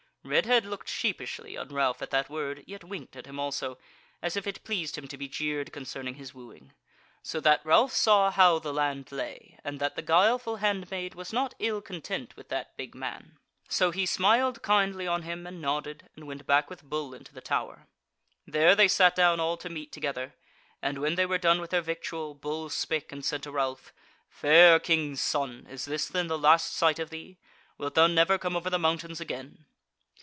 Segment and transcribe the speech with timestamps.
[0.23, 3.79] Redhead looked sheepishly on Ralph at that word, yet winked at him also,
[4.21, 6.73] as if it pleased him to be jeered concerning his wooing;
[7.23, 11.55] so that Ralph saw how the land lay, and that the guileful handmaid was not
[11.57, 13.39] ill content with that big man.
[13.67, 17.41] So he smiled kindly on him and nodded, and went back with Bull into the
[17.41, 17.87] Tower.
[18.45, 20.35] There they sat down all to meat together;
[20.83, 23.91] and when they were done with their victual, Bull spake, and said to Ralph:
[24.29, 27.39] "Fair King's Son, is this then the last sight of thee?
[27.79, 29.65] wilt thou never come over the mountains again?"